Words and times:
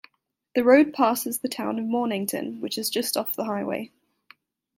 The 0.55 0.63
road 0.63 0.93
passes 0.93 1.37
the 1.37 1.47
town 1.47 1.77
of 1.77 1.85
Mornington 1.85 2.59
which 2.59 2.79
is 2.79 2.89
just 2.89 3.15
off 3.15 3.35
the 3.35 3.43
highway. 3.45 3.91